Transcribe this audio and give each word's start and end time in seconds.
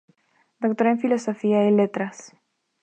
Doctor 0.59 0.87
en 0.87 0.99
Filosofía 0.99 1.67
y 1.67 1.71
Letras. 1.71 2.33